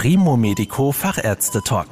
Primo 0.00 0.36
Medico 0.36 0.92
Fachärzte 0.92 1.60
Talk. 1.60 1.88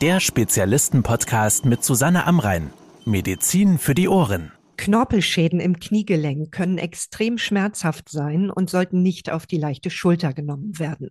Der 0.00 0.18
Spezialisten-Podcast 0.18 1.64
mit 1.64 1.84
Susanne 1.84 2.26
Amrein. 2.26 2.72
Medizin 3.04 3.78
für 3.78 3.94
die 3.94 4.08
Ohren. 4.08 4.50
Knorpelschäden 4.76 5.60
im 5.60 5.78
Kniegelenk 5.78 6.50
können 6.50 6.76
extrem 6.76 7.38
schmerzhaft 7.38 8.08
sein 8.08 8.50
und 8.50 8.68
sollten 8.68 9.00
nicht 9.00 9.30
auf 9.30 9.46
die 9.46 9.58
leichte 9.58 9.90
Schulter 9.90 10.32
genommen 10.32 10.80
werden. 10.80 11.10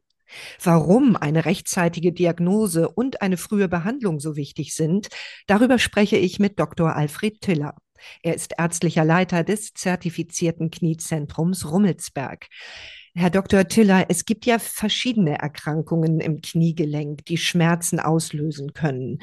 Warum 0.62 1.16
eine 1.16 1.46
rechtzeitige 1.46 2.12
Diagnose 2.12 2.90
und 2.90 3.22
eine 3.22 3.38
frühe 3.38 3.70
Behandlung 3.70 4.20
so 4.20 4.36
wichtig 4.36 4.76
sind, 4.76 5.08
darüber 5.48 5.80
spreche 5.80 6.18
ich 6.18 6.38
mit 6.38 6.60
Dr. 6.60 6.98
Alfred 6.98 7.40
Tiller. 7.40 7.76
Er 8.24 8.36
ist 8.36 8.56
ärztlicher 8.58 9.06
Leiter 9.06 9.46
des 9.46 9.74
zertifizierten 9.74 10.70
Kniezentrums 10.70 11.72
Rummelsberg. 11.72 12.48
Herr 13.18 13.30
Dr. 13.30 13.66
Tiller, 13.66 14.08
es 14.10 14.26
gibt 14.26 14.46
ja 14.46 14.60
verschiedene 14.60 15.40
Erkrankungen 15.40 16.20
im 16.20 16.42
Kniegelenk, 16.42 17.24
die 17.26 17.38
Schmerzen 17.38 18.02
auslösen 18.02 18.74
können. 18.74 19.20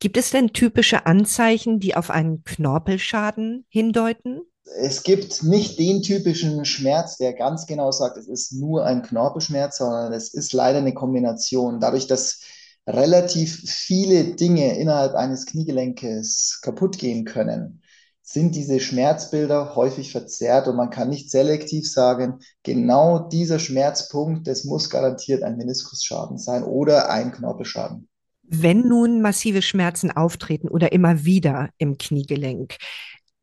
Gibt 0.00 0.16
es 0.16 0.30
denn 0.30 0.52
typische 0.52 1.06
Anzeichen, 1.06 1.78
die 1.78 1.94
auf 1.94 2.10
einen 2.10 2.42
Knorpelschaden 2.42 3.64
hindeuten? 3.68 4.40
Es 4.80 5.04
gibt 5.04 5.44
nicht 5.44 5.78
den 5.78 6.02
typischen 6.02 6.64
Schmerz, 6.64 7.16
der 7.16 7.32
ganz 7.32 7.66
genau 7.66 7.92
sagt, 7.92 8.16
es 8.16 8.26
ist 8.26 8.54
nur 8.54 8.84
ein 8.84 9.02
Knorpelschmerz, 9.02 9.78
sondern 9.78 10.12
es 10.12 10.34
ist 10.34 10.52
leider 10.52 10.78
eine 10.78 10.94
Kombination. 10.94 11.78
Dadurch, 11.78 12.08
dass 12.08 12.40
relativ 12.88 13.70
viele 13.70 14.34
Dinge 14.34 14.76
innerhalb 14.78 15.14
eines 15.14 15.46
Kniegelenkes 15.46 16.58
kaputt 16.60 16.98
gehen 16.98 17.24
können, 17.24 17.82
sind 18.30 18.54
diese 18.54 18.78
Schmerzbilder 18.78 19.74
häufig 19.74 20.12
verzerrt 20.12 20.68
und 20.68 20.76
man 20.76 20.90
kann 20.90 21.08
nicht 21.08 21.30
selektiv 21.30 21.90
sagen, 21.90 22.40
genau 22.62 23.20
dieser 23.20 23.58
Schmerzpunkt, 23.58 24.46
das 24.46 24.64
muss 24.64 24.90
garantiert 24.90 25.42
ein 25.42 25.56
Meniskusschaden 25.56 26.36
sein 26.36 26.62
oder 26.62 27.10
ein 27.10 27.32
Knorpelschaden. 27.32 28.06
Wenn 28.42 28.86
nun 28.86 29.22
massive 29.22 29.62
Schmerzen 29.62 30.10
auftreten 30.10 30.68
oder 30.68 30.92
immer 30.92 31.24
wieder 31.24 31.70
im 31.78 31.96
Kniegelenk, 31.96 32.76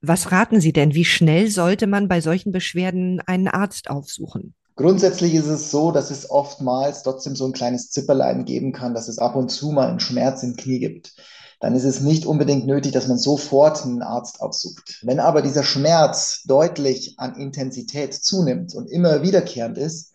was 0.02 0.32
raten 0.32 0.62
Sie 0.62 0.72
denn? 0.72 0.94
Wie 0.94 1.06
schnell 1.06 1.50
sollte 1.50 1.88
man 1.88 2.08
bei 2.08 2.22
solchen 2.22 2.52
Beschwerden 2.52 3.22
einen 3.26 3.48
Arzt 3.48 3.90
aufsuchen? 3.90 4.54
Grundsätzlich 4.76 5.34
ist 5.34 5.48
es 5.48 5.72
so, 5.72 5.92
dass 5.92 6.12
es 6.12 6.30
oftmals 6.30 7.02
trotzdem 7.02 7.36
so 7.36 7.48
ein 7.48 7.54
kleines 7.54 7.90
Zipperlein 7.90 8.46
geben 8.46 8.72
kann, 8.72 8.94
dass 8.94 9.08
es 9.08 9.18
ab 9.18 9.36
und 9.36 9.50
zu 9.50 9.72
mal 9.72 9.90
einen 9.90 10.00
Schmerz 10.00 10.44
im 10.44 10.56
Knie 10.56 10.80
gibt 10.80 11.16
dann 11.60 11.76
ist 11.76 11.84
es 11.84 12.02
nicht 12.02 12.26
unbedingt 12.26 12.68
nötig, 12.68 12.92
dass 12.92 13.08
man 13.08 13.18
sofort 13.18 13.84
einen 13.84 14.02
Arzt 14.02 14.42
aufsucht. 14.42 15.00
Wenn 15.04 15.20
aber 15.20 15.42
dieser 15.42 15.64
Schmerz 15.64 16.44
deutlich 16.46 17.16
an 17.18 17.36
Intensität 17.36 18.14
zunimmt 18.14 18.76
und 18.76 18.88
immer 18.90 19.22
wiederkehrend 19.22 19.78
ist, 19.78 20.14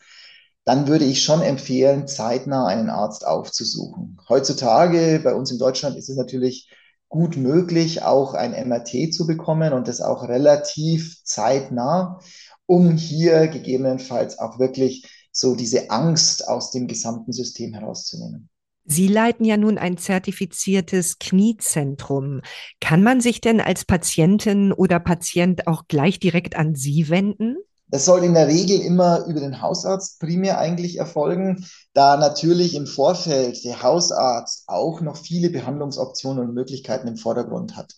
dann 0.64 0.86
würde 0.86 1.04
ich 1.04 1.24
schon 1.24 1.40
empfehlen, 1.40 2.06
zeitnah 2.06 2.66
einen 2.66 2.90
Arzt 2.90 3.26
aufzusuchen. 3.26 4.20
Heutzutage 4.28 5.20
bei 5.24 5.34
uns 5.34 5.50
in 5.50 5.58
Deutschland 5.58 5.96
ist 5.96 6.10
es 6.10 6.16
natürlich 6.16 6.70
gut 7.08 7.36
möglich, 7.36 8.02
auch 8.02 8.34
ein 8.34 8.52
MRT 8.52 9.12
zu 9.12 9.26
bekommen 9.26 9.72
und 9.72 9.88
das 9.88 10.00
auch 10.00 10.28
relativ 10.28 11.24
zeitnah, 11.24 12.20
um 12.66 12.92
hier 12.92 13.48
gegebenenfalls 13.48 14.38
auch 14.38 14.58
wirklich 14.58 15.08
so 15.32 15.54
diese 15.54 15.90
Angst 15.90 16.46
aus 16.46 16.70
dem 16.70 16.86
gesamten 16.86 17.32
System 17.32 17.72
herauszunehmen. 17.72 18.49
Sie 18.84 19.08
leiten 19.08 19.44
ja 19.44 19.56
nun 19.56 19.78
ein 19.78 19.98
zertifiziertes 19.98 21.18
Kniezentrum. 21.18 22.40
Kann 22.80 23.02
man 23.02 23.20
sich 23.20 23.40
denn 23.40 23.60
als 23.60 23.84
Patientin 23.84 24.72
oder 24.72 24.98
Patient 24.98 25.66
auch 25.66 25.84
gleich 25.86 26.18
direkt 26.18 26.56
an 26.56 26.74
Sie 26.74 27.08
wenden? 27.08 27.56
Das 27.90 28.04
soll 28.04 28.22
in 28.22 28.34
der 28.34 28.46
Regel 28.46 28.80
immer 28.80 29.26
über 29.26 29.40
den 29.40 29.60
Hausarzt 29.60 30.20
primär 30.20 30.58
eigentlich 30.58 30.98
erfolgen, 30.98 31.66
da 31.92 32.16
natürlich 32.16 32.76
im 32.76 32.86
Vorfeld 32.86 33.64
der 33.64 33.82
Hausarzt 33.82 34.64
auch 34.68 35.00
noch 35.00 35.16
viele 35.16 35.50
Behandlungsoptionen 35.50 36.48
und 36.48 36.54
Möglichkeiten 36.54 37.08
im 37.08 37.16
Vordergrund 37.16 37.76
hat. 37.76 37.94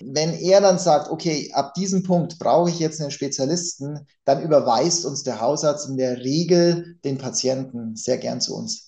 Wenn 0.00 0.32
er 0.34 0.60
dann 0.60 0.78
sagt, 0.78 1.10
okay, 1.10 1.50
ab 1.54 1.74
diesem 1.74 2.02
Punkt 2.02 2.38
brauche 2.38 2.70
ich 2.70 2.78
jetzt 2.78 3.00
einen 3.00 3.10
Spezialisten, 3.10 4.06
dann 4.24 4.42
überweist 4.42 5.04
uns 5.06 5.24
der 5.24 5.40
Hausarzt 5.40 5.88
in 5.88 5.96
der 5.96 6.18
Regel 6.18 6.96
den 7.04 7.18
Patienten 7.18 7.96
sehr 7.96 8.18
gern 8.18 8.40
zu 8.40 8.54
uns. 8.54 8.85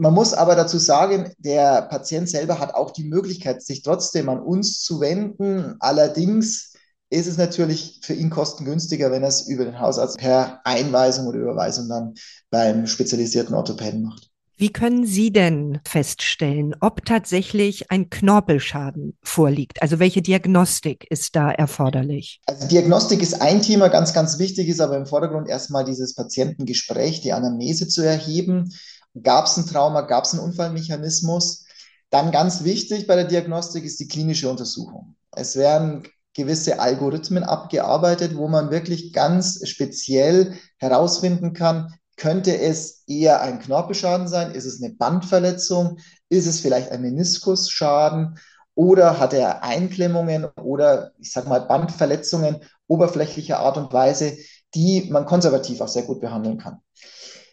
Man 0.00 0.14
muss 0.14 0.32
aber 0.32 0.56
dazu 0.56 0.78
sagen, 0.78 1.30
der 1.36 1.82
Patient 1.82 2.26
selber 2.26 2.58
hat 2.58 2.72
auch 2.72 2.90
die 2.90 3.04
Möglichkeit, 3.04 3.62
sich 3.62 3.82
trotzdem 3.82 4.30
an 4.30 4.40
uns 4.40 4.82
zu 4.82 4.98
wenden. 4.98 5.76
Allerdings 5.78 6.72
ist 7.10 7.26
es 7.26 7.36
natürlich 7.36 8.00
für 8.02 8.14
ihn 8.14 8.30
kostengünstiger, 8.30 9.10
wenn 9.10 9.22
er 9.22 9.28
es 9.28 9.46
über 9.46 9.66
den 9.66 9.78
Hausarzt 9.78 10.16
per 10.16 10.62
Einweisung 10.64 11.26
oder 11.26 11.40
Überweisung 11.40 11.90
dann 11.90 12.14
beim 12.48 12.86
spezialisierten 12.86 13.54
Orthopäden 13.54 14.02
macht. 14.02 14.30
Wie 14.56 14.72
können 14.72 15.04
Sie 15.04 15.32
denn 15.32 15.80
feststellen, 15.86 16.74
ob 16.80 17.04
tatsächlich 17.04 17.90
ein 17.90 18.08
Knorpelschaden 18.08 19.18
vorliegt? 19.22 19.82
Also 19.82 19.98
welche 19.98 20.22
Diagnostik 20.22 21.06
ist 21.10 21.36
da 21.36 21.50
erforderlich? 21.50 22.40
Also 22.46 22.68
Diagnostik 22.68 23.20
ist 23.20 23.42
ein 23.42 23.60
Thema, 23.60 23.88
ganz, 23.88 24.14
ganz 24.14 24.38
wichtig 24.38 24.68
ist 24.68 24.80
aber 24.80 24.96
im 24.96 25.06
Vordergrund 25.06 25.46
erstmal 25.46 25.84
dieses 25.84 26.14
Patientengespräch, 26.14 27.20
die 27.20 27.34
Anamnese 27.34 27.86
zu 27.86 28.00
erheben. 28.00 28.72
Gab 29.20 29.46
es 29.46 29.56
ein 29.56 29.66
Trauma? 29.66 30.02
Gab 30.02 30.24
es 30.24 30.32
einen 30.32 30.42
Unfallmechanismus? 30.42 31.64
Dann 32.10 32.30
ganz 32.30 32.64
wichtig 32.64 33.06
bei 33.06 33.16
der 33.16 33.24
Diagnostik 33.24 33.84
ist 33.84 34.00
die 34.00 34.08
klinische 34.08 34.50
Untersuchung. 34.50 35.16
Es 35.32 35.56
werden 35.56 36.06
gewisse 36.34 36.80
Algorithmen 36.80 37.44
abgearbeitet, 37.44 38.36
wo 38.36 38.48
man 38.48 38.70
wirklich 38.70 39.12
ganz 39.12 39.66
speziell 39.68 40.56
herausfinden 40.78 41.52
kann, 41.52 41.94
könnte 42.20 42.58
es 42.58 43.02
eher 43.06 43.40
ein 43.40 43.60
Knorpelschaden 43.60 44.28
sein? 44.28 44.52
Ist 44.52 44.66
es 44.66 44.82
eine 44.82 44.92
Bandverletzung? 44.92 45.98
Ist 46.28 46.46
es 46.46 46.60
vielleicht 46.60 46.90
ein 46.90 47.00
Meniskusschaden? 47.00 48.38
Oder 48.74 49.18
hat 49.18 49.32
er 49.32 49.64
Einklemmungen 49.64 50.44
oder 50.62 51.12
ich 51.18 51.32
sage 51.32 51.48
mal 51.48 51.60
Bandverletzungen 51.60 52.60
oberflächlicher 52.86 53.58
Art 53.60 53.78
und 53.78 53.92
Weise, 53.92 54.36
die 54.74 55.08
man 55.10 55.24
konservativ 55.24 55.80
auch 55.80 55.88
sehr 55.88 56.02
gut 56.02 56.20
behandeln 56.20 56.58
kann? 56.58 56.80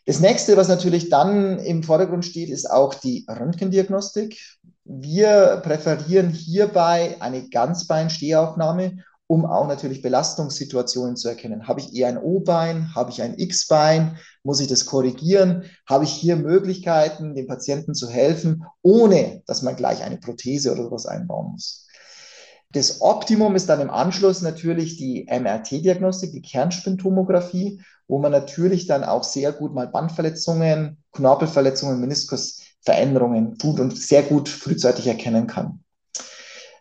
Das 0.07 0.21
nächste, 0.21 0.55
was 0.55 0.69
natürlich 0.69 1.09
dann 1.09 1.59
im 1.59 1.83
Vordergrund 1.83 2.23
steht, 2.23 2.49
ist 2.49 2.71
auch 2.71 2.93
die 2.93 3.25
Röntgendiagnostik. 3.29 4.39
Wir 4.85 5.61
präferieren 5.65 6.29
hierbei 6.29 7.17
eine 7.19 7.49
Ganzbeinstehaufnahme, 7.49 9.03
um 9.27 9.45
auch 9.45 9.67
natürlich 9.67 10.01
Belastungssituationen 10.01 11.17
zu 11.17 11.27
erkennen. 11.27 11.67
Habe 11.67 11.81
ich 11.81 11.93
eher 11.93 12.07
ein 12.07 12.17
O-Bein? 12.17 12.95
Habe 12.95 13.11
ich 13.11 13.21
ein 13.21 13.37
X-Bein? 13.37 14.17
Muss 14.43 14.61
ich 14.61 14.69
das 14.69 14.85
korrigieren? 14.85 15.65
Habe 15.85 16.05
ich 16.05 16.11
hier 16.11 16.37
Möglichkeiten, 16.37 17.35
dem 17.35 17.47
Patienten 17.47 17.93
zu 17.93 18.07
helfen, 18.07 18.63
ohne 18.81 19.43
dass 19.45 19.61
man 19.61 19.75
gleich 19.75 20.03
eine 20.03 20.19
Prothese 20.19 20.71
oder 20.71 20.83
sowas 20.83 21.05
einbauen 21.05 21.51
muss? 21.51 21.86
Das 22.73 23.01
Optimum 23.01 23.55
ist 23.55 23.69
dann 23.69 23.79
im 23.79 23.89
Anschluss 23.89 24.41
natürlich 24.41 24.97
die 24.97 25.25
MRT-Diagnostik, 25.29 26.33
die 26.33 26.41
Kernspintomographie, 26.41 27.81
wo 28.07 28.19
man 28.19 28.31
natürlich 28.31 28.87
dann 28.87 29.03
auch 29.03 29.23
sehr 29.23 29.53
gut 29.53 29.73
mal 29.73 29.87
Bandverletzungen, 29.87 31.01
Knorpelverletzungen, 31.13 31.99
Meniskusveränderungen 31.99 33.57
tut 33.57 33.79
und 33.79 33.97
sehr 33.97 34.23
gut 34.23 34.49
frühzeitig 34.49 35.07
erkennen 35.07 35.47
kann. 35.47 35.83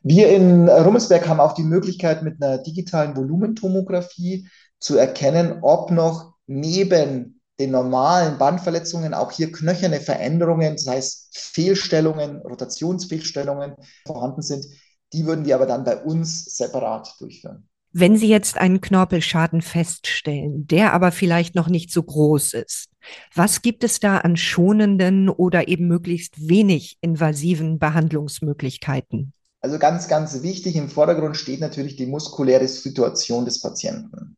Wir 0.02 0.28
in 0.28 0.68
Rummelsberg 0.68 1.26
haben 1.26 1.40
auch 1.40 1.54
die 1.54 1.64
Möglichkeit, 1.64 2.22
mit 2.22 2.42
einer 2.42 2.58
digitalen 2.58 3.16
Volumentomographie 3.16 4.48
zu 4.78 4.96
erkennen, 4.96 5.58
ob 5.62 5.90
noch 5.90 6.34
neben 6.46 7.40
den 7.58 7.70
normalen 7.70 8.38
Bandverletzungen 8.38 9.14
auch 9.14 9.32
hier 9.32 9.50
knöcherne 9.50 10.00
Veränderungen, 10.00 10.74
das 10.74 10.86
heißt 10.86 11.36
Fehlstellungen, 11.36 12.42
Rotationsfehlstellungen 12.42 13.74
vorhanden 14.06 14.42
sind, 14.42 14.66
die 15.12 15.26
würden 15.26 15.44
wir 15.44 15.54
aber 15.54 15.66
dann 15.66 15.84
bei 15.84 16.02
uns 16.02 16.56
separat 16.56 17.14
durchführen. 17.18 17.68
Wenn 17.92 18.16
Sie 18.16 18.28
jetzt 18.28 18.58
einen 18.58 18.82
Knorpelschaden 18.82 19.62
feststellen, 19.62 20.66
der 20.66 20.92
aber 20.92 21.12
vielleicht 21.12 21.54
noch 21.54 21.68
nicht 21.68 21.90
so 21.90 22.02
groß 22.02 22.52
ist, 22.52 22.88
was 23.34 23.62
gibt 23.62 23.84
es 23.84 24.00
da 24.00 24.18
an 24.18 24.36
schonenden 24.36 25.30
oder 25.30 25.68
eben 25.68 25.88
möglichst 25.88 26.48
wenig 26.48 26.98
invasiven 27.00 27.78
Behandlungsmöglichkeiten? 27.78 29.32
Also 29.62 29.78
ganz, 29.78 30.08
ganz 30.08 30.42
wichtig 30.42 30.76
im 30.76 30.90
Vordergrund 30.90 31.36
steht 31.36 31.60
natürlich 31.60 31.96
die 31.96 32.06
muskuläre 32.06 32.68
Situation 32.68 33.46
des 33.46 33.60
Patienten. 33.60 34.36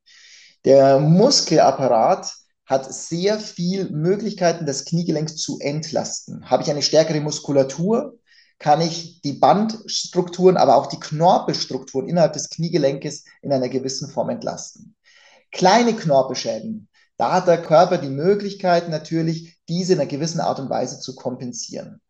Der 0.64 1.00
Muskelapparat 1.00 2.32
hat 2.64 2.92
sehr 2.92 3.38
viel 3.38 3.90
Möglichkeiten, 3.90 4.66
das 4.66 4.84
Kniegelenk 4.84 5.36
zu 5.36 5.58
entlasten. 5.58 6.48
Habe 6.50 6.62
ich 6.62 6.70
eine 6.70 6.82
stärkere 6.82 7.20
Muskulatur, 7.20 8.17
kann 8.58 8.80
ich 8.80 9.20
die 9.22 9.34
Bandstrukturen, 9.34 10.56
aber 10.56 10.76
auch 10.76 10.86
die 10.86 11.00
Knorpelstrukturen 11.00 12.08
innerhalb 12.08 12.32
des 12.32 12.50
Kniegelenkes 12.50 13.24
in 13.42 13.52
einer 13.52 13.68
gewissen 13.68 14.08
Form 14.10 14.30
entlasten. 14.30 14.96
Kleine 15.52 15.94
Knorpelschäden, 15.94 16.88
da 17.16 17.32
hat 17.32 17.48
der 17.48 17.62
Körper 17.62 17.98
die 17.98 18.08
Möglichkeit 18.08 18.88
natürlich, 18.88 19.58
diese 19.68 19.94
in 19.94 20.00
einer 20.00 20.08
gewissen 20.08 20.40
Art 20.40 20.60
und 20.60 20.70
Weise 20.70 21.00
zu 21.00 21.14
kompensieren. 21.14 22.00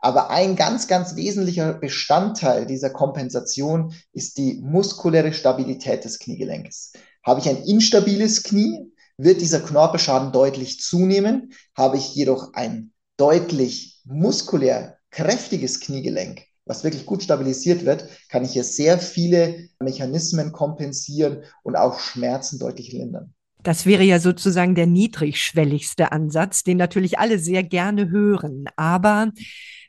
Aber 0.00 0.30
ein 0.30 0.56
ganz, 0.56 0.86
ganz 0.86 1.16
wesentlicher 1.16 1.74
Bestandteil 1.74 2.66
dieser 2.66 2.90
Kompensation 2.90 3.94
ist 4.12 4.38
die 4.38 4.60
muskuläre 4.62 5.32
Stabilität 5.32 6.04
des 6.04 6.18
Kniegelenkes. 6.18 6.92
Habe 7.24 7.40
ich 7.40 7.48
ein 7.48 7.64
instabiles 7.64 8.44
Knie, 8.44 8.92
wird 9.16 9.40
dieser 9.40 9.60
Knorpelschaden 9.60 10.30
deutlich 10.32 10.80
zunehmen. 10.80 11.52
Habe 11.76 11.96
ich 11.96 12.14
jedoch 12.14 12.54
ein 12.54 12.92
deutlich 13.16 14.00
muskulär 14.04 14.97
kräftiges 15.18 15.80
Kniegelenk, 15.80 16.42
was 16.64 16.84
wirklich 16.84 17.04
gut 17.04 17.24
stabilisiert 17.24 17.84
wird, 17.84 18.06
kann 18.28 18.44
ich 18.44 18.52
hier 18.52 18.62
sehr 18.62 18.98
viele 18.98 19.68
Mechanismen 19.80 20.52
kompensieren 20.52 21.42
und 21.64 21.74
auch 21.74 21.98
Schmerzen 21.98 22.60
deutlich 22.60 22.92
lindern. 22.92 23.34
Das 23.64 23.84
wäre 23.84 24.04
ja 24.04 24.20
sozusagen 24.20 24.76
der 24.76 24.86
niedrigschwelligste 24.86 26.12
Ansatz, 26.12 26.62
den 26.62 26.76
natürlich 26.76 27.18
alle 27.18 27.40
sehr 27.40 27.64
gerne 27.64 28.10
hören. 28.10 28.66
Aber 28.76 29.32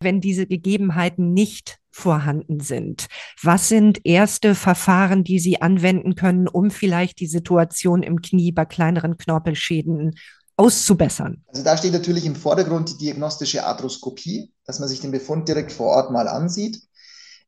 wenn 0.02 0.20
diese 0.20 0.48
Gegebenheiten 0.48 1.32
nicht 1.32 1.78
vorhanden 1.92 2.60
sind, 2.60 3.06
was 3.44 3.70
sind 3.70 4.00
erste 4.06 4.56
Verfahren, 4.56 5.24
die 5.24 5.38
Sie 5.38 5.62
anwenden 5.62 6.16
können, 6.16 6.48
um 6.48 6.72
vielleicht 6.72 7.20
die 7.20 7.28
Situation 7.28 8.02
im 8.02 8.24
Knie 8.24 8.52
bei 8.52 8.66
kleineren 8.66 9.18
Knorpelschäden 9.18 10.16
auszubessern? 10.60 11.42
Also 11.48 11.64
da 11.64 11.78
steht 11.78 11.94
natürlich 11.94 12.26
im 12.26 12.36
Vordergrund 12.36 12.90
die 12.90 12.98
diagnostische 12.98 13.66
Arthroskopie, 13.66 14.52
dass 14.66 14.80
man 14.80 14.90
sich 14.90 15.00
den 15.00 15.12
Befund 15.12 15.48
direkt 15.48 15.72
vor 15.72 15.88
Ort 15.88 16.12
mal 16.12 16.28
ansieht. 16.28 16.82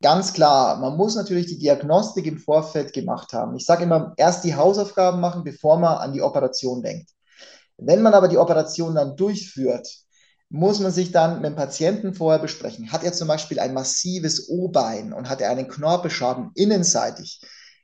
Ganz 0.00 0.32
klar, 0.32 0.78
man 0.78 0.96
muss 0.96 1.14
natürlich 1.14 1.46
die 1.46 1.58
Diagnostik 1.58 2.26
im 2.26 2.38
Vorfeld 2.38 2.92
gemacht 2.92 3.34
haben. 3.34 3.54
Ich 3.54 3.66
sage 3.66 3.84
immer, 3.84 4.14
erst 4.16 4.44
die 4.44 4.56
Hausaufgaben 4.56 5.20
machen, 5.20 5.44
bevor 5.44 5.78
man 5.78 5.98
an 5.98 6.12
die 6.12 6.22
Operation 6.22 6.82
denkt. 6.82 7.10
Wenn 7.76 8.02
man 8.02 8.14
aber 8.14 8.28
die 8.28 8.38
Operation 8.38 8.94
dann 8.94 9.14
durchführt, 9.16 9.86
muss 10.48 10.80
man 10.80 10.90
sich 10.90 11.12
dann 11.12 11.36
mit 11.36 11.44
dem 11.44 11.56
Patienten 11.56 12.14
vorher 12.14 12.40
besprechen. 12.40 12.92
Hat 12.92 13.04
er 13.04 13.12
zum 13.12 13.28
Beispiel 13.28 13.60
ein 13.60 13.74
massives 13.74 14.48
O-Bein 14.48 15.12
und 15.12 15.28
hat 15.28 15.40
er 15.40 15.50
einen 15.50 15.68
Knorpelschaden 15.68 16.50
innenseitig, 16.54 17.40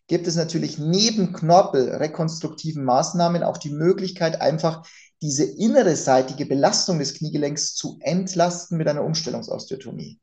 gibt 0.07 0.27
es 0.27 0.37
natürlich 0.37 0.79
neben 0.79 1.33
knorpelrekonstruktiven 1.33 2.83
Maßnahmen 2.83 3.43
auch 3.43 3.59
die 3.59 3.71
Möglichkeit, 3.71 4.41
einfach 4.41 4.83
diese 5.23 5.45
innere 5.45 5.97
seitige 5.97 6.47
Belastung 6.47 6.99
des 6.99 7.15
Kniegelenks 7.15 7.75
zu 7.75 7.99
entlasten 8.01 8.79
mit 8.79 8.89
einer 8.89 9.05
Umstellungsosteotomie. 9.05 10.21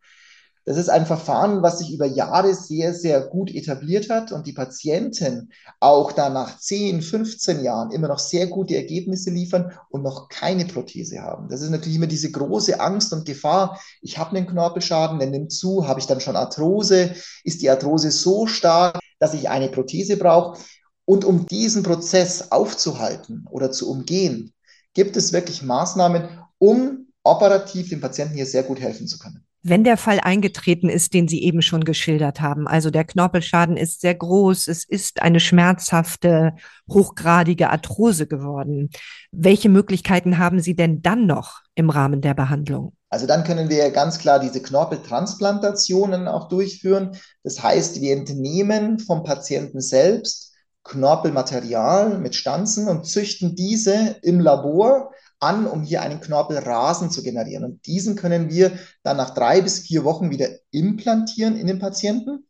Das 0.68 0.77
ist 0.77 0.89
ein 0.89 1.06
Verfahren, 1.06 1.62
was 1.62 1.77
sich 1.77 1.94
über 1.94 2.07
Jahre 2.07 2.56
sehr, 2.56 2.95
sehr 2.95 3.21
gut 3.21 3.53
etabliert 3.53 4.09
hat 4.09 4.31
und 4.31 4.47
die 4.47 4.53
Patienten 4.53 5.51
auch 5.80 6.12
da 6.12 6.30
nach 6.30 6.57
10, 6.57 7.03
15 7.03 7.63
Jahren 7.63 7.92
immer 7.92 8.07
noch 8.07 8.18
sehr 8.18 8.47
gute 8.47 8.75
Ergebnisse 8.75 9.30
liefern 9.30 9.74
und 9.89 10.01
noch 10.01 10.27
keine 10.27 10.65
Prothese 10.65 11.21
haben. 11.21 11.50
Das 11.50 11.62
ist 11.62 11.69
natürlich 11.69 11.98
immer 11.98 12.07
diese 12.07 12.31
große 12.31 12.80
Angst 12.80 13.13
und 13.13 13.25
Gefahr. 13.25 13.80
Ich 14.01 14.18
habe 14.18 14.36
einen 14.36 14.48
Knorpelschaden, 14.48 15.19
der 15.19 15.30
nimmt 15.30 15.51
zu, 15.51 15.88
habe 15.88 16.00
ich 16.00 16.07
dann 16.07 16.19
schon 16.19 16.36
Arthrose? 16.36 17.13
Ist 17.44 17.62
die 17.62 17.69
Arthrose 17.69 18.09
so 18.09 18.48
stark, 18.48 19.00
dass 19.19 19.36
ich 19.36 19.50
eine 19.50 19.69
Prothese 19.69 20.18
brauche? 20.18 20.59
Und 21.06 21.25
um 21.25 21.45
diesen 21.45 21.83
Prozess 21.83 22.51
aufzuhalten 22.51 23.45
oder 23.51 23.71
zu 23.71 23.88
umgehen, 23.91 24.54
gibt 24.95 25.15
es 25.15 25.31
wirklich 25.31 25.62
Maßnahmen, 25.62 26.27
um 26.57 27.06
operativ 27.24 27.89
dem 27.89 28.01
Patienten 28.01 28.33
hier 28.33 28.47
sehr 28.47 28.63
gut 28.63 28.80
helfen 28.80 29.07
zu 29.07 29.19
können. 29.19 29.45
Wenn 29.68 29.83
der 29.83 29.97
Fall 29.97 30.19
eingetreten 30.19 30.89
ist, 30.89 31.15
den 31.15 31.27
Sie 31.27 31.42
eben 31.42 31.63
schon 31.63 31.83
geschildert 31.86 32.39
haben, 32.39 32.68
also 32.68 32.92
der 32.92 33.03
Knorpelschaden 33.03 33.77
ist 33.77 34.00
sehr 34.00 34.13
groß, 34.13 34.68
es 34.68 34.83
ist 34.83 35.24
eine 35.24 35.39
schmerzhafte, 35.39 36.53
hochgradige 36.88 37.71
Arthrose 37.71 38.27
geworden. 38.27 38.92
Welche 39.31 39.69
Möglichkeiten 39.69 40.38
haben 40.38 40.59
Sie 40.59 40.75
denn 40.75 41.01
dann 41.01 41.25
noch 41.25 41.62
im 41.74 41.89
Rahmen 41.89 42.21
der 42.21 42.36
Behandlung? 42.36 42.94
Also 43.09 43.25
dann 43.25 43.44
können 43.44 43.69
wir 43.69 43.89
ganz 43.89 44.19
klar 44.19 44.39
diese 44.39 44.62
Knorpeltransplantationen 44.62 46.27
auch 46.27 46.48
durchführen. 46.48 47.18
Das 47.44 47.63
heißt, 47.63 48.01
wir 48.01 48.15
entnehmen 48.15 49.00
vom 49.00 49.24
Patienten 49.24 49.81
selbst 49.81 50.54
Knorpelmaterial 50.85 52.17
mit 52.19 52.35
Stanzen 52.35 52.87
und 52.87 53.05
züchten 53.05 53.55
diese 53.55 54.17
im 54.21 54.39
Labor 54.39 55.11
an, 55.39 55.67
um 55.67 55.83
hier 55.83 56.01
einen 56.01 56.21
Knorpelrasen 56.21 57.11
zu 57.11 57.23
generieren. 57.23 57.65
Und 57.65 57.85
diesen 57.85 58.15
können 58.15 58.49
wir 58.49 58.71
dann 59.03 59.17
nach 59.17 59.31
drei 59.31 59.61
bis 59.61 59.79
vier 59.79 60.03
Wochen 60.03 60.29
wieder 60.29 60.47
implantieren 60.71 61.57
in 61.57 61.67
den 61.67 61.79
Patienten. 61.79 62.47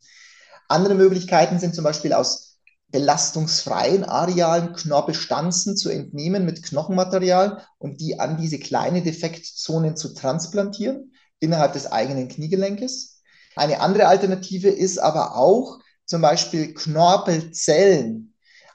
Andere 0.68 0.96
Möglichkeiten 0.96 1.60
sind 1.60 1.76
zum 1.76 1.84
Beispiel 1.84 2.14
aus 2.14 2.60
belastungsfreien 2.90 4.04
arealen 4.04 4.74
Knorpelstanzen 4.74 5.76
zu 5.76 5.90
entnehmen 5.90 6.46
mit 6.46 6.64
Knochenmaterial 6.64 7.64
und 7.78 8.00
die 8.00 8.20
an 8.20 8.38
diese 8.38 8.60
kleine 8.60 9.02
Defektzonen 9.02 9.98
zu 9.98 10.14
transplantieren 10.14 11.14
innerhalb 11.40 11.74
des 11.74 11.92
eigenen 11.92 12.28
Kniegelenkes. 12.28 13.22
Eine 13.56 13.80
andere 13.80 14.08
Alternative 14.08 14.70
ist 14.70 14.98
aber 14.98 15.36
auch 15.36 15.80
zum 16.06 16.22
Beispiel 16.22 16.74
Knorpelzellen 16.74 18.34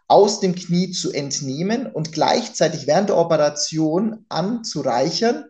aus 0.09 0.41
dem 0.41 0.55
Knie 0.55 0.91
zu 0.91 1.13
entnehmen 1.13 1.87
und 1.87 2.13
gleichzeitig 2.13 2.87
während 2.87 3.11
der 3.11 3.17
Operation 3.17 4.25
anzureichern, 4.29 5.45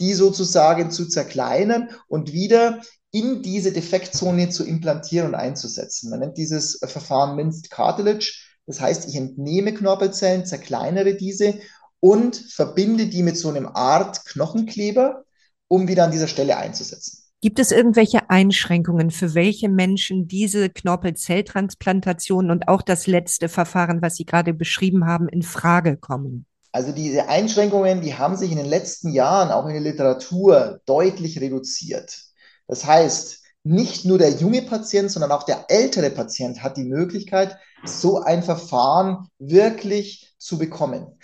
die 0.00 0.14
sozusagen 0.14 0.90
zu 0.90 1.06
zerkleinern 1.06 1.90
und 2.08 2.32
wieder 2.32 2.80
in 3.10 3.42
diese 3.42 3.72
Defektzone 3.72 4.48
zu 4.48 4.64
implantieren 4.64 5.28
und 5.28 5.34
einzusetzen. 5.34 6.10
Man 6.10 6.20
nennt 6.20 6.38
dieses 6.38 6.78
Verfahren 6.84 7.36
Minced 7.36 7.70
Cartilage. 7.70 8.34
Das 8.66 8.80
heißt, 8.80 9.08
ich 9.08 9.14
entnehme 9.14 9.72
Knorpelzellen, 9.72 10.44
zerkleinere 10.44 11.14
diese 11.14 11.54
und 12.00 12.36
verbinde 12.36 13.06
die 13.06 13.22
mit 13.22 13.38
so 13.38 13.48
einem 13.48 13.66
Art 13.66 14.24
Knochenkleber, 14.26 15.24
um 15.68 15.88
wieder 15.88 16.04
an 16.04 16.10
dieser 16.10 16.28
Stelle 16.28 16.56
einzusetzen. 16.56 17.25
Gibt 17.42 17.58
es 17.58 17.70
irgendwelche 17.70 18.30
Einschränkungen, 18.30 19.10
für 19.10 19.34
welche 19.34 19.68
Menschen 19.68 20.26
diese 20.26 20.70
Knorpelzelltransplantation 20.70 22.50
und 22.50 22.68
auch 22.68 22.82
das 22.82 23.06
letzte 23.06 23.48
Verfahren, 23.48 24.00
was 24.00 24.16
Sie 24.16 24.24
gerade 24.24 24.54
beschrieben 24.54 25.06
haben, 25.06 25.28
in 25.28 25.42
Frage 25.42 25.96
kommen? 25.98 26.46
Also 26.72 26.92
diese 26.92 27.28
Einschränkungen, 27.28 28.00
die 28.00 28.14
haben 28.14 28.36
sich 28.36 28.50
in 28.50 28.58
den 28.58 28.66
letzten 28.66 29.12
Jahren 29.12 29.50
auch 29.50 29.66
in 29.66 29.72
der 29.72 29.82
Literatur 29.82 30.80
deutlich 30.86 31.40
reduziert. 31.40 32.22
Das 32.68 32.84
heißt, 32.84 33.42
nicht 33.64 34.04
nur 34.04 34.18
der 34.18 34.30
junge 34.30 34.62
Patient, 34.62 35.10
sondern 35.10 35.32
auch 35.32 35.42
der 35.42 35.66
ältere 35.68 36.10
Patient 36.10 36.62
hat 36.62 36.76
die 36.76 36.84
Möglichkeit, 36.84 37.56
so 37.84 38.20
ein 38.20 38.42
Verfahren 38.42 39.28
wirklich 39.38 40.34
zu 40.38 40.58
bekommen. 40.58 41.18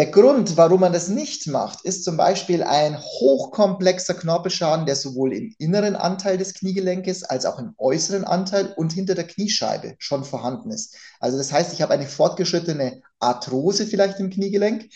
Der 0.00 0.10
Grund, 0.10 0.56
warum 0.56 0.80
man 0.80 0.94
das 0.94 1.08
nicht 1.08 1.46
macht, 1.46 1.82
ist 1.82 2.04
zum 2.04 2.16
Beispiel 2.16 2.62
ein 2.62 2.98
hochkomplexer 2.98 4.14
Knorpelschaden, 4.14 4.86
der 4.86 4.96
sowohl 4.96 5.34
im 5.34 5.54
inneren 5.58 5.94
Anteil 5.94 6.38
des 6.38 6.54
Kniegelenkes 6.54 7.22
als 7.22 7.44
auch 7.44 7.58
im 7.58 7.74
äußeren 7.76 8.24
Anteil 8.24 8.72
und 8.78 8.94
hinter 8.94 9.14
der 9.14 9.26
Kniescheibe 9.26 9.96
schon 9.98 10.24
vorhanden 10.24 10.70
ist. 10.70 10.96
Also 11.20 11.36
das 11.36 11.52
heißt, 11.52 11.74
ich 11.74 11.82
habe 11.82 11.92
eine 11.92 12.06
fortgeschrittene 12.06 13.02
Arthrose 13.18 13.86
vielleicht 13.86 14.18
im 14.20 14.30
Kniegelenk. 14.30 14.88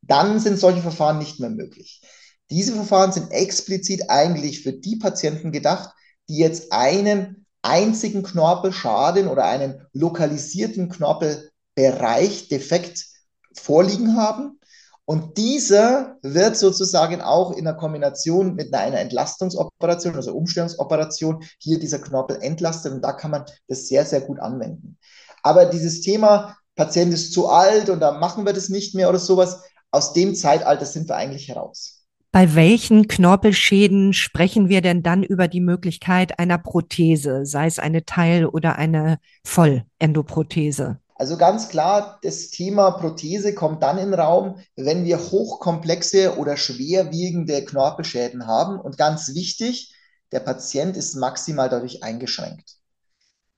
Dann 0.00 0.40
sind 0.40 0.58
solche 0.58 0.80
Verfahren 0.80 1.18
nicht 1.18 1.38
mehr 1.38 1.50
möglich. 1.50 2.00
Diese 2.48 2.72
Verfahren 2.72 3.12
sind 3.12 3.32
explizit 3.32 4.08
eigentlich 4.08 4.62
für 4.62 4.72
die 4.72 4.96
Patienten 4.96 5.52
gedacht, 5.52 5.90
die 6.30 6.38
jetzt 6.38 6.72
einen 6.72 7.44
einzigen 7.60 8.22
Knorpelschaden 8.22 9.28
oder 9.28 9.44
einen 9.44 9.86
lokalisierten 9.92 10.88
Knorpelbereich 10.88 12.48
defekt 12.48 13.15
vorliegen 13.56 14.16
haben. 14.16 14.60
Und 15.04 15.38
dieser 15.38 16.16
wird 16.22 16.56
sozusagen 16.56 17.20
auch 17.20 17.52
in 17.56 17.64
der 17.64 17.74
Kombination 17.74 18.54
mit 18.54 18.74
einer 18.74 18.98
Entlastungsoperation, 18.98 20.16
also 20.16 20.34
Umstellungsoperation, 20.34 21.44
hier 21.58 21.78
dieser 21.78 22.00
Knorpel 22.00 22.38
entlastet. 22.40 22.92
Und 22.92 23.02
da 23.02 23.12
kann 23.12 23.30
man 23.30 23.44
das 23.68 23.86
sehr, 23.86 24.04
sehr 24.04 24.20
gut 24.20 24.40
anwenden. 24.40 24.98
Aber 25.42 25.66
dieses 25.66 26.00
Thema, 26.00 26.56
Patient 26.74 27.14
ist 27.14 27.32
zu 27.32 27.48
alt 27.48 27.88
und 27.88 28.00
da 28.00 28.18
machen 28.18 28.44
wir 28.44 28.52
das 28.52 28.68
nicht 28.68 28.94
mehr 28.94 29.08
oder 29.08 29.20
sowas, 29.20 29.62
aus 29.92 30.12
dem 30.12 30.34
Zeitalter 30.34 30.84
sind 30.84 31.08
wir 31.08 31.16
eigentlich 31.16 31.48
heraus. 31.48 32.04
Bei 32.32 32.54
welchen 32.54 33.08
Knorpelschäden 33.08 34.12
sprechen 34.12 34.68
wir 34.68 34.82
denn 34.82 35.02
dann 35.02 35.22
über 35.22 35.48
die 35.48 35.62
Möglichkeit 35.62 36.38
einer 36.38 36.58
Prothese, 36.58 37.46
sei 37.46 37.66
es 37.66 37.78
eine 37.78 38.04
Teil- 38.04 38.44
oder 38.44 38.76
eine 38.76 39.18
Vollendoprothese? 39.42 40.98
Also 41.18 41.38
ganz 41.38 41.68
klar, 41.68 42.18
das 42.22 42.50
Thema 42.50 42.90
Prothese 42.90 43.54
kommt 43.54 43.82
dann 43.82 43.96
in 43.96 44.10
den 44.10 44.20
Raum, 44.20 44.60
wenn 44.76 45.04
wir 45.04 45.18
hochkomplexe 45.18 46.36
oder 46.36 46.58
schwerwiegende 46.58 47.64
Knorpelschäden 47.64 48.46
haben. 48.46 48.78
Und 48.78 48.98
ganz 48.98 49.34
wichtig, 49.34 49.94
der 50.30 50.40
Patient 50.40 50.96
ist 50.96 51.14
maximal 51.14 51.70
dadurch 51.70 52.02
eingeschränkt. 52.02 52.76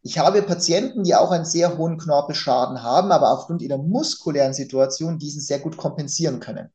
Ich 0.02 0.18
habe 0.18 0.42
Patienten, 0.42 1.02
die 1.02 1.16
auch 1.16 1.32
einen 1.32 1.44
sehr 1.44 1.76
hohen 1.76 1.98
Knorpelschaden 1.98 2.84
haben, 2.84 3.10
aber 3.10 3.32
aufgrund 3.32 3.60
ihrer 3.60 3.78
muskulären 3.78 4.54
Situation 4.54 5.18
diesen 5.18 5.40
sehr 5.42 5.58
gut 5.58 5.76
kompensieren 5.76 6.38
können. 6.38 6.70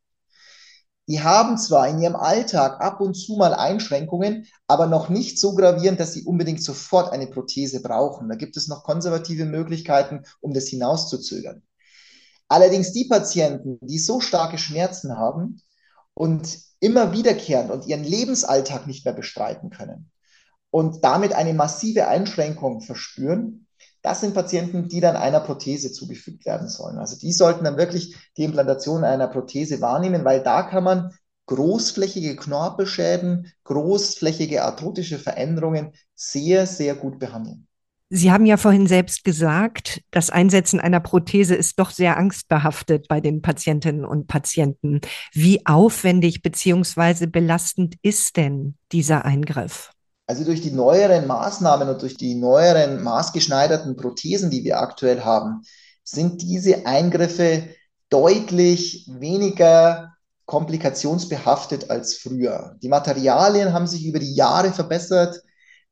Die 1.07 1.21
haben 1.21 1.57
zwar 1.57 1.89
in 1.89 1.99
ihrem 1.99 2.15
Alltag 2.15 2.79
ab 2.79 3.01
und 3.01 3.13
zu 3.13 3.35
mal 3.35 3.53
Einschränkungen, 3.53 4.47
aber 4.67 4.87
noch 4.87 5.09
nicht 5.09 5.37
so 5.37 5.53
gravierend, 5.53 5.99
dass 5.99 6.13
sie 6.13 6.23
unbedingt 6.23 6.63
sofort 6.63 7.11
eine 7.11 7.27
Prothese 7.27 7.81
brauchen. 7.81 8.29
Da 8.29 8.35
gibt 8.35 8.55
es 8.55 8.69
noch 8.69 8.83
konservative 8.83 9.45
Möglichkeiten, 9.45 10.23
um 10.39 10.53
das 10.53 10.67
hinauszuzögern. 10.67 11.61
Allerdings 12.47 12.93
die 12.93 13.05
Patienten, 13.05 13.79
die 13.81 13.99
so 13.99 14.21
starke 14.21 14.57
Schmerzen 14.57 15.17
haben 15.17 15.61
und 16.13 16.59
immer 16.79 17.11
wiederkehrend 17.11 17.71
und 17.71 17.85
ihren 17.87 18.03
Lebensalltag 18.03 18.87
nicht 18.87 19.03
mehr 19.03 19.13
bestreiten 19.13 19.69
können 19.69 20.11
und 20.69 21.03
damit 21.03 21.33
eine 21.33 21.53
massive 21.53 22.07
Einschränkung 22.07 22.81
verspüren, 22.81 23.62
das 24.03 24.21
sind 24.21 24.35
Patienten, 24.35 24.89
die 24.89 24.99
dann 24.99 25.15
einer 25.15 25.39
Prothese 25.39 25.91
zugefügt 25.91 26.45
werden 26.45 26.67
sollen. 26.67 26.97
Also 26.97 27.17
die 27.17 27.31
sollten 27.31 27.63
dann 27.63 27.77
wirklich 27.77 28.15
die 28.37 28.43
Implantation 28.43 29.03
einer 29.03 29.27
Prothese 29.27 29.81
wahrnehmen, 29.81 30.25
weil 30.25 30.43
da 30.43 30.63
kann 30.63 30.83
man 30.83 31.13
großflächige 31.47 32.35
Knorpelschäden, 32.35 33.51
großflächige 33.63 34.63
arthrotische 34.63 35.19
Veränderungen 35.19 35.93
sehr, 36.15 36.67
sehr 36.67 36.95
gut 36.95 37.17
behandeln. 37.17 37.67
Sie 38.09 38.31
haben 38.31 38.45
ja 38.45 38.57
vorhin 38.57 38.85
selbst 38.85 39.23
gesagt, 39.23 40.01
das 40.11 40.29
Einsetzen 40.29 40.79
einer 40.79 40.99
Prothese 40.99 41.55
ist 41.55 41.79
doch 41.79 41.89
sehr 41.89 42.17
angstbehaftet 42.17 43.07
bei 43.07 43.21
den 43.21 43.41
Patientinnen 43.41 44.05
und 44.05 44.27
Patienten. 44.27 45.01
Wie 45.31 45.65
aufwendig 45.65 46.43
beziehungsweise 46.43 47.27
belastend 47.27 47.95
ist 48.03 48.37
denn 48.37 48.75
dieser 48.91 49.25
Eingriff? 49.25 49.92
Also 50.25 50.45
durch 50.45 50.61
die 50.61 50.71
neueren 50.71 51.27
Maßnahmen 51.27 51.89
und 51.89 52.01
durch 52.01 52.15
die 52.15 52.35
neueren 52.35 53.03
maßgeschneiderten 53.03 53.97
Prothesen, 53.97 54.49
die 54.49 54.63
wir 54.63 54.79
aktuell 54.79 55.21
haben, 55.21 55.63
sind 56.03 56.41
diese 56.41 56.85
Eingriffe 56.85 57.67
deutlich 58.09 59.09
weniger 59.11 60.13
komplikationsbehaftet 60.45 61.89
als 61.89 62.15
früher. 62.15 62.77
Die 62.81 62.89
Materialien 62.89 63.73
haben 63.73 63.87
sich 63.87 64.05
über 64.05 64.19
die 64.19 64.35
Jahre 64.35 64.71
verbessert. 64.71 65.41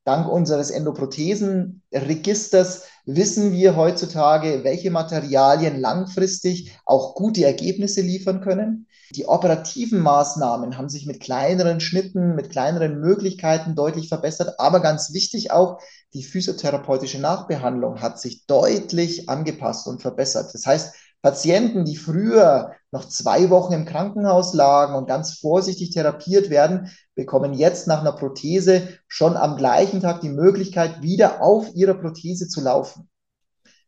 Dank 0.04 0.28
unseres 0.28 0.70
Endoprothesenregisters 0.70 2.82
wissen 3.04 3.52
wir 3.52 3.76
heutzutage, 3.76 4.64
welche 4.64 4.90
Materialien 4.90 5.78
langfristig 5.80 6.76
auch 6.84 7.14
gute 7.14 7.44
Ergebnisse 7.44 8.00
liefern 8.00 8.40
können. 8.40 8.88
Die 9.14 9.26
operativen 9.26 10.00
Maßnahmen 10.00 10.78
haben 10.78 10.88
sich 10.88 11.04
mit 11.04 11.20
kleineren 11.20 11.80
Schnitten, 11.80 12.34
mit 12.34 12.48
kleineren 12.48 12.98
Möglichkeiten 12.98 13.74
deutlich 13.74 14.08
verbessert. 14.08 14.58
Aber 14.58 14.80
ganz 14.80 15.12
wichtig 15.12 15.50
auch, 15.50 15.82
die 16.14 16.22
physiotherapeutische 16.22 17.20
Nachbehandlung 17.20 18.00
hat 18.00 18.18
sich 18.18 18.46
deutlich 18.46 19.28
angepasst 19.28 19.86
und 19.86 20.00
verbessert. 20.00 20.54
Das 20.54 20.64
heißt, 20.64 20.94
Patienten, 21.20 21.84
die 21.84 21.96
früher 21.96 22.72
noch 22.90 23.06
zwei 23.06 23.50
Wochen 23.50 23.74
im 23.74 23.84
Krankenhaus 23.84 24.54
lagen 24.54 24.94
und 24.94 25.06
ganz 25.06 25.38
vorsichtig 25.38 25.90
therapiert 25.90 26.48
werden, 26.48 26.90
bekommen 27.14 27.52
jetzt 27.52 27.86
nach 27.86 28.00
einer 28.00 28.12
Prothese 28.12 28.88
schon 29.08 29.36
am 29.36 29.58
gleichen 29.58 30.00
Tag 30.00 30.22
die 30.22 30.30
Möglichkeit, 30.30 31.02
wieder 31.02 31.42
auf 31.42 31.74
ihrer 31.74 31.94
Prothese 31.94 32.48
zu 32.48 32.62
laufen. 32.62 33.10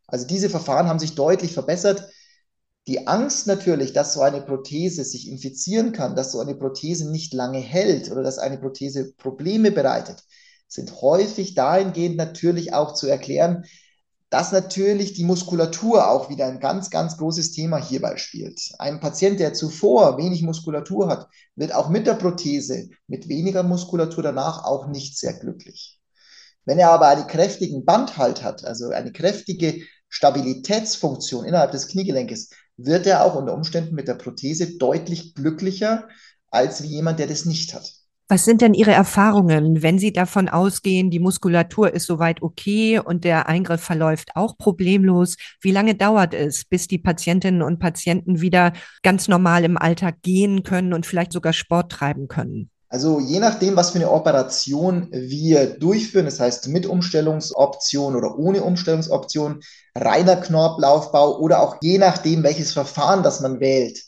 Also 0.05 0.27
diese 0.27 0.51
Verfahren 0.51 0.87
haben 0.87 0.99
sich 0.99 1.15
deutlich 1.15 1.53
verbessert. 1.53 2.07
Die 2.87 3.07
Angst 3.07 3.47
natürlich, 3.47 3.93
dass 3.93 4.13
so 4.13 4.21
eine 4.21 4.41
Prothese 4.41 5.03
sich 5.03 5.27
infizieren 5.27 5.91
kann, 5.91 6.15
dass 6.15 6.31
so 6.31 6.39
eine 6.39 6.53
Prothese 6.53 7.09
nicht 7.09 7.33
lange 7.33 7.59
hält 7.59 8.11
oder 8.11 8.21
dass 8.21 8.37
eine 8.37 8.59
Prothese 8.59 9.13
Probleme 9.13 9.71
bereitet, 9.71 10.23
sind 10.67 11.01
häufig 11.01 11.55
dahingehend 11.55 12.17
natürlich 12.17 12.73
auch 12.73 12.93
zu 12.93 13.07
erklären, 13.07 13.65
dass 14.29 14.51
natürlich 14.51 15.13
die 15.13 15.23
Muskulatur 15.23 16.09
auch 16.09 16.29
wieder 16.29 16.45
ein 16.45 16.59
ganz, 16.59 16.89
ganz 16.89 17.17
großes 17.17 17.53
Thema 17.53 17.77
hierbei 17.77 18.17
spielt. 18.17 18.59
Ein 18.79 18.99
Patient, 18.99 19.39
der 19.39 19.53
zuvor 19.53 20.17
wenig 20.17 20.43
Muskulatur 20.43 21.07
hat, 21.07 21.27
wird 21.55 21.73
auch 21.73 21.89
mit 21.89 22.05
der 22.05 22.15
Prothese, 22.15 22.89
mit 23.07 23.29
weniger 23.29 23.63
Muskulatur 23.63 24.23
danach 24.23 24.63
auch 24.63 24.87
nicht 24.87 25.17
sehr 25.17 25.33
glücklich. 25.33 25.99
Wenn 26.65 26.79
er 26.79 26.91
aber 26.91 27.07
einen 27.07 27.27
kräftigen 27.27 27.85
Bandhalt 27.85 28.43
hat, 28.43 28.65
also 28.65 28.89
eine 28.89 29.11
kräftige 29.11 29.81
Stabilitätsfunktion 30.09 31.45
innerhalb 31.45 31.71
des 31.71 31.87
Kniegelenkes, 31.87 32.49
wird 32.77 33.07
er 33.07 33.23
auch 33.23 33.35
unter 33.35 33.53
Umständen 33.53 33.95
mit 33.95 34.07
der 34.07 34.15
Prothese 34.15 34.77
deutlich 34.77 35.33
glücklicher 35.35 36.07
als 36.49 36.83
wie 36.83 36.87
jemand, 36.87 37.19
der 37.19 37.27
das 37.27 37.45
nicht 37.45 37.73
hat. 37.73 37.91
Was 38.27 38.43
sind 38.43 38.61
denn 38.61 38.73
Ihre 38.73 38.91
Erfahrungen, 38.91 39.83
wenn 39.83 39.99
Sie 39.99 40.11
davon 40.11 40.49
ausgehen, 40.49 41.11
die 41.11 41.19
Muskulatur 41.19 41.93
ist 41.93 42.07
soweit 42.07 42.41
okay 42.41 42.97
und 42.97 43.23
der 43.23 43.47
Eingriff 43.47 43.81
verläuft 43.81 44.31
auch 44.33 44.57
problemlos? 44.57 45.35
Wie 45.61 45.71
lange 45.71 45.93
dauert 45.93 46.33
es, 46.33 46.65
bis 46.65 46.87
die 46.87 46.97
Patientinnen 46.97 47.61
und 47.61 47.77
Patienten 47.77 48.41
wieder 48.41 48.73
ganz 49.03 49.27
normal 49.27 49.63
im 49.63 49.77
Alltag 49.77 50.23
gehen 50.23 50.63
können 50.63 50.93
und 50.93 51.05
vielleicht 51.05 51.33
sogar 51.33 51.53
Sport 51.53 51.91
treiben 51.91 52.27
können? 52.27 52.71
Also 52.87 53.19
je 53.19 53.39
nachdem, 53.39 53.75
was 53.75 53.91
für 53.91 53.99
eine 53.99 54.11
Operation 54.11 55.09
wir 55.11 55.77
durchführen, 55.79 56.25
das 56.25 56.39
heißt 56.39 56.67
mit 56.67 56.85
Umstellungsoption 56.85 58.15
oder 58.15 58.37
ohne 58.37 58.63
Umstellungsoption, 58.63 59.61
reiner 59.95 60.35
Knorpelaufbau 60.35 61.39
oder 61.39 61.61
auch 61.61 61.77
je 61.81 61.97
nachdem, 61.97 62.43
welches 62.43 62.73
Verfahren 62.73 63.23
das 63.23 63.41
man 63.41 63.59
wählt, 63.59 64.03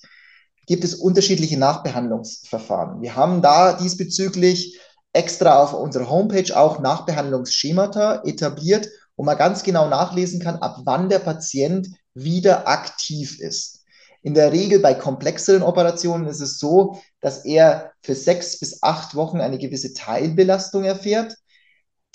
gibt 0.67 0.83
es 0.83 0.93
unterschiedliche 0.93 1.57
Nachbehandlungsverfahren. 1.57 3.01
Wir 3.01 3.15
haben 3.15 3.41
da 3.41 3.73
diesbezüglich 3.73 4.79
extra 5.13 5.63
auf 5.63 5.73
unserer 5.73 6.09
Homepage 6.09 6.55
auch 6.55 6.79
Nachbehandlungsschemata 6.79 8.21
etabliert, 8.25 8.87
wo 9.15 9.23
man 9.23 9.37
ganz 9.37 9.63
genau 9.63 9.87
nachlesen 9.87 10.39
kann, 10.39 10.57
ab 10.57 10.81
wann 10.83 11.09
der 11.09 11.19
Patient 11.19 11.87
wieder 12.13 12.67
aktiv 12.67 13.39
ist. 13.39 13.85
In 14.23 14.33
der 14.33 14.51
Regel 14.51 14.79
bei 14.79 14.93
komplexeren 14.93 15.63
Operationen 15.63 16.27
ist 16.27 16.41
es 16.41 16.59
so, 16.59 16.99
dass 17.21 17.45
er 17.45 17.91
für 18.01 18.15
sechs 18.15 18.59
bis 18.59 18.81
acht 18.83 19.15
Wochen 19.15 19.39
eine 19.39 19.57
gewisse 19.57 19.93
Teilbelastung 19.93 20.83
erfährt. 20.83 21.35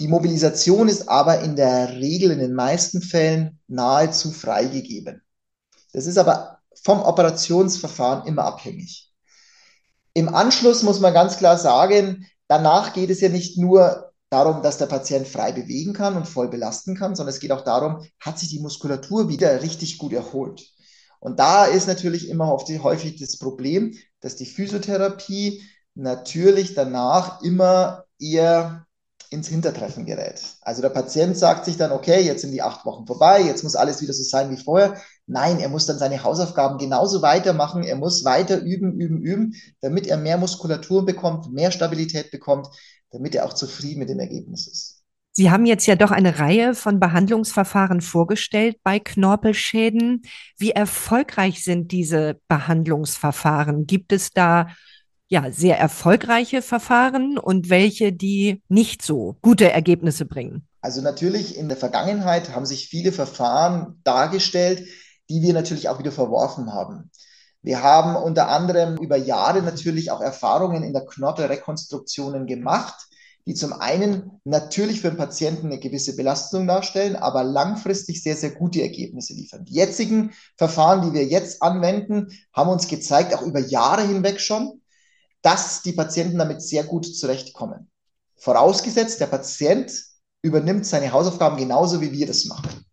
Die 0.00 0.08
Mobilisation 0.08 0.88
ist 0.88 1.08
aber 1.08 1.40
in 1.40 1.56
der 1.56 1.90
Regel 1.96 2.30
in 2.32 2.40
den 2.40 2.54
meisten 2.54 3.02
Fällen 3.02 3.60
nahezu 3.68 4.32
freigegeben. 4.32 5.22
Das 5.92 6.06
ist 6.06 6.18
aber 6.18 6.58
vom 6.82 7.02
Operationsverfahren 7.02 8.26
immer 8.26 8.44
abhängig. 8.44 9.12
Im 10.14 10.34
Anschluss 10.34 10.82
muss 10.82 11.00
man 11.00 11.14
ganz 11.14 11.38
klar 11.38 11.56
sagen, 11.56 12.26
danach 12.48 12.92
geht 12.92 13.10
es 13.10 13.20
ja 13.20 13.28
nicht 13.28 13.58
nur 13.58 14.12
darum, 14.30 14.62
dass 14.62 14.78
der 14.78 14.86
Patient 14.86 15.28
frei 15.28 15.52
bewegen 15.52 15.92
kann 15.92 16.16
und 16.16 16.26
voll 16.26 16.48
belasten 16.48 16.96
kann, 16.96 17.14
sondern 17.14 17.34
es 17.34 17.40
geht 17.40 17.52
auch 17.52 17.64
darum, 17.64 18.04
hat 18.18 18.38
sich 18.38 18.48
die 18.48 18.60
Muskulatur 18.60 19.28
wieder 19.28 19.62
richtig 19.62 19.98
gut 19.98 20.12
erholt. 20.12 20.71
Und 21.22 21.38
da 21.38 21.66
ist 21.66 21.86
natürlich 21.86 22.28
immer 22.28 22.48
häufig 22.48 23.20
das 23.20 23.38
Problem, 23.38 23.96
dass 24.20 24.34
die 24.34 24.44
Physiotherapie 24.44 25.62
natürlich 25.94 26.74
danach 26.74 27.42
immer 27.42 28.06
eher 28.18 28.86
ins 29.30 29.46
Hintertreffen 29.46 30.04
gerät. 30.04 30.42
Also 30.62 30.82
der 30.82 30.88
Patient 30.88 31.38
sagt 31.38 31.64
sich 31.64 31.76
dann, 31.76 31.92
okay, 31.92 32.20
jetzt 32.22 32.40
sind 32.40 32.50
die 32.50 32.60
acht 32.60 32.84
Wochen 32.84 33.06
vorbei, 33.06 33.40
jetzt 33.40 33.62
muss 33.62 33.76
alles 33.76 34.02
wieder 34.02 34.12
so 34.12 34.24
sein 34.24 34.50
wie 34.50 34.60
vorher. 34.60 35.00
Nein, 35.28 35.60
er 35.60 35.68
muss 35.68 35.86
dann 35.86 36.00
seine 36.00 36.24
Hausaufgaben 36.24 36.76
genauso 36.78 37.22
weitermachen, 37.22 37.84
er 37.84 37.94
muss 37.94 38.24
weiter 38.24 38.58
üben, 38.58 39.00
üben, 39.00 39.22
üben, 39.22 39.54
damit 39.80 40.08
er 40.08 40.16
mehr 40.16 40.38
Muskulatur 40.38 41.06
bekommt, 41.06 41.52
mehr 41.52 41.70
Stabilität 41.70 42.32
bekommt, 42.32 42.66
damit 43.12 43.36
er 43.36 43.46
auch 43.46 43.52
zufrieden 43.52 44.00
mit 44.00 44.08
dem 44.08 44.18
Ergebnis 44.18 44.66
ist. 44.66 45.01
Sie 45.34 45.50
haben 45.50 45.64
jetzt 45.64 45.86
ja 45.86 45.96
doch 45.96 46.10
eine 46.10 46.38
Reihe 46.38 46.74
von 46.74 47.00
Behandlungsverfahren 47.00 48.02
vorgestellt 48.02 48.76
bei 48.84 48.98
Knorpelschäden. 48.98 50.22
Wie 50.58 50.72
erfolgreich 50.72 51.64
sind 51.64 51.90
diese 51.90 52.38
Behandlungsverfahren? 52.48 53.86
Gibt 53.86 54.12
es 54.12 54.30
da 54.30 54.68
ja, 55.28 55.50
sehr 55.50 55.78
erfolgreiche 55.78 56.60
Verfahren 56.60 57.38
und 57.38 57.70
welche, 57.70 58.12
die 58.12 58.62
nicht 58.68 59.00
so 59.00 59.38
gute 59.40 59.72
Ergebnisse 59.72 60.26
bringen? 60.26 60.68
Also 60.82 61.00
natürlich 61.00 61.56
in 61.56 61.68
der 61.68 61.78
Vergangenheit 61.78 62.54
haben 62.54 62.66
sich 62.66 62.88
viele 62.88 63.12
Verfahren 63.12 63.98
dargestellt, 64.04 64.86
die 65.30 65.40
wir 65.40 65.54
natürlich 65.54 65.88
auch 65.88 65.98
wieder 65.98 66.12
verworfen 66.12 66.74
haben. 66.74 67.10
Wir 67.62 67.82
haben 67.82 68.16
unter 68.16 68.48
anderem 68.48 68.98
über 68.98 69.16
Jahre 69.16 69.62
natürlich 69.62 70.10
auch 70.10 70.20
Erfahrungen 70.20 70.82
in 70.82 70.92
der 70.92 71.06
Knorpelrekonstruktionen 71.06 72.46
gemacht, 72.46 73.06
die 73.46 73.54
zum 73.54 73.72
einen 73.72 74.40
natürlich 74.44 75.00
für 75.00 75.08
den 75.08 75.16
Patienten 75.16 75.66
eine 75.66 75.80
gewisse 75.80 76.14
Belastung 76.14 76.66
darstellen, 76.66 77.16
aber 77.16 77.42
langfristig 77.42 78.22
sehr, 78.22 78.36
sehr 78.36 78.52
gute 78.52 78.82
Ergebnisse 78.82 79.34
liefern. 79.34 79.64
Die 79.64 79.74
jetzigen 79.74 80.32
Verfahren, 80.56 81.02
die 81.02 81.12
wir 81.12 81.24
jetzt 81.24 81.62
anwenden, 81.62 82.28
haben 82.52 82.70
uns 82.70 82.86
gezeigt, 82.86 83.34
auch 83.34 83.42
über 83.42 83.58
Jahre 83.58 84.06
hinweg 84.06 84.40
schon, 84.40 84.80
dass 85.42 85.82
die 85.82 85.92
Patienten 85.92 86.38
damit 86.38 86.62
sehr 86.62 86.84
gut 86.84 87.04
zurechtkommen. 87.04 87.90
Vorausgesetzt, 88.36 89.20
der 89.20 89.26
Patient 89.26 89.92
übernimmt 90.42 90.86
seine 90.86 91.12
Hausaufgaben 91.12 91.56
genauso, 91.56 92.00
wie 92.00 92.12
wir 92.12 92.26
das 92.26 92.44
machen. 92.44 92.84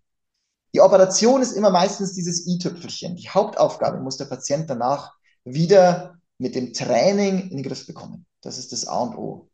Die 0.73 0.81
Operation 0.81 1.41
ist 1.41 1.53
immer 1.53 1.71
meistens 1.71 2.13
dieses 2.13 2.47
i-Tüpfelchen. 2.47 3.15
Die 3.15 3.29
Hauptaufgabe 3.29 3.99
muss 3.99 4.17
der 4.17 4.25
Patient 4.25 4.69
danach 4.69 5.13
wieder 5.43 6.19
mit 6.37 6.55
dem 6.55 6.73
Training 6.73 7.49
in 7.49 7.57
den 7.57 7.63
Griff 7.63 7.87
bekommen. 7.87 8.25
Das 8.41 8.57
ist 8.57 8.71
das 8.71 8.87
A 8.87 8.99
und 8.99 9.17
O. 9.17 9.48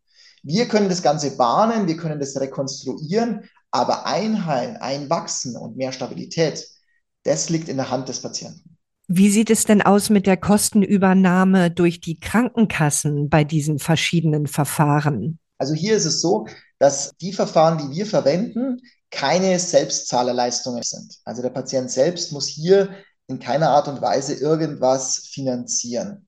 Wir 0.47 0.67
können 0.67 0.89
das 0.89 1.01
Ganze 1.01 1.35
bahnen, 1.35 1.87
wir 1.87 1.97
können 1.97 2.19
das 2.19 2.39
rekonstruieren, 2.39 3.49
aber 3.71 4.05
einheilen, 4.05 4.77
einwachsen 4.77 5.57
und 5.57 5.75
mehr 5.75 5.91
Stabilität, 5.91 6.67
das 7.23 7.49
liegt 7.49 7.67
in 7.67 7.77
der 7.77 7.89
Hand 7.89 8.09
des 8.09 8.21
Patienten. 8.21 8.77
Wie 9.07 9.31
sieht 9.31 9.49
es 9.49 9.65
denn 9.65 9.81
aus 9.81 10.11
mit 10.11 10.27
der 10.27 10.37
Kostenübernahme 10.37 11.71
durch 11.71 11.99
die 11.99 12.19
Krankenkassen 12.19 13.27
bei 13.27 13.43
diesen 13.43 13.79
verschiedenen 13.79 14.45
Verfahren? 14.45 15.39
Also 15.57 15.73
hier 15.73 15.95
ist 15.95 16.05
es 16.05 16.21
so, 16.21 16.45
dass 16.77 17.15
die 17.19 17.33
Verfahren, 17.33 17.79
die 17.79 17.95
wir 17.95 18.05
verwenden, 18.05 18.81
keine 19.09 19.57
Selbstzahlerleistungen 19.57 20.83
sind. 20.83 21.17
Also 21.23 21.41
der 21.41 21.49
Patient 21.49 21.89
selbst 21.89 22.31
muss 22.31 22.47
hier 22.47 22.89
in 23.27 23.39
keiner 23.39 23.71
Art 23.71 23.87
und 23.87 23.99
Weise 23.99 24.35
irgendwas 24.35 25.27
finanzieren. 25.31 26.25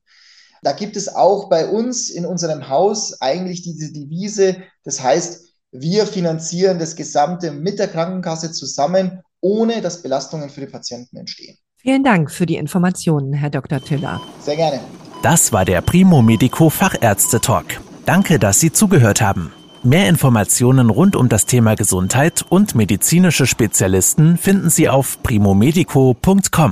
Da 0.64 0.72
gibt 0.74 0.98
es 0.98 1.14
auch 1.14 1.50
bei 1.50 1.68
uns 1.68 2.10
in 2.10 2.26
unserem 2.26 2.70
Haus 2.70 3.22
eigentlich 3.22 3.64
diese 3.64 3.92
Devise, 3.92 4.58
das 4.84 5.02
heißt, 5.02 5.46
wir 5.72 6.06
finanzieren 6.08 6.80
das 6.80 6.96
Gesamte 6.96 7.52
mit 7.52 7.78
der 7.78 7.88
Krankenkasse 7.88 8.52
zusammen, 8.52 9.22
ohne 9.42 9.82
dass 9.82 10.02
Belastungen 10.02 10.50
für 10.50 10.62
die 10.62 10.68
Patienten 10.68 11.18
entstehen. 11.18 11.58
Vielen 11.78 12.04
Dank 12.04 12.32
für 12.32 12.46
die 12.46 12.56
Informationen, 12.56 13.34
Herr 13.34 13.50
Dr. 13.50 13.82
Tiller. 13.82 14.22
Sehr 14.42 14.56
gerne. 14.56 14.80
Das 15.22 15.52
war 15.52 15.66
der 15.66 15.82
Primo 15.82 16.22
Medico 16.22 16.70
Fachärzte 16.70 17.40
Talk. 17.40 17.66
Danke, 18.06 18.40
dass 18.40 18.60
Sie 18.60 18.72
zugehört 18.72 19.22
haben. 19.22 19.52
Mehr 19.84 20.10
Informationen 20.10 20.90
rund 20.90 21.16
um 21.16 21.30
das 21.30 21.46
Thema 21.46 21.76
Gesundheit 21.76 22.44
und 22.50 22.76
medizinische 22.76 23.46
Spezialisten 23.46 24.38
finden 24.38 24.70
Sie 24.70 24.90
auf 24.90 25.22
primomedico.com. 25.24 26.72